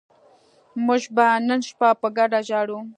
[0.85, 2.79] موږ به نن شپه په ګډه ژاړو